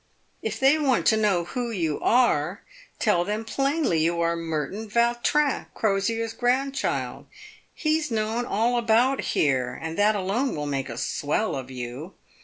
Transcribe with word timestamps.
If 0.41 0.59
they 0.59 0.79
want 0.79 1.05
to 1.09 1.15
know 1.15 1.43
who 1.43 1.69
you 1.69 1.99
are, 2.01 2.63
tell 2.97 3.23
them 3.23 3.45
plainly 3.45 3.99
you 3.99 4.19
are 4.19 4.35
Merton 4.35 4.89
Vautrin, 4.89 5.67
Crosier's 5.75 6.33
grandchild. 6.33 7.27
He's 7.75 8.09
known 8.09 8.43
all 8.47 8.79
about 8.79 9.21
here, 9.35 9.77
and 9.79 9.95
that 9.99 10.15
alone 10.15 10.55
will 10.55 10.65
make 10.65 10.89
a 10.89 10.97
swell 10.97 11.55
of 11.55 11.69
you. 11.69 12.15